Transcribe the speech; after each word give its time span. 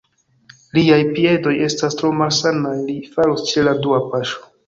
Liaj 0.77 0.97
piedoj 1.17 1.53
estas 1.65 1.97
tro 2.01 2.11
malsanaj: 2.21 2.73
li 2.87 2.97
falus 3.17 3.47
ĉe 3.51 3.69
la 3.71 3.77
dua 3.87 4.01
paŝo. 4.15 4.43